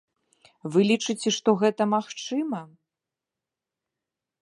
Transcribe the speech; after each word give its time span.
Вы 0.75 0.79
лічыце, 0.91 1.27
што 1.37 1.49
гэта 1.65 1.83
магчыма? 1.93 2.59